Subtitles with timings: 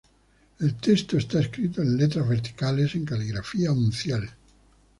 [0.59, 4.31] El texto está escrito en letras verticales, en caligrafía uncial.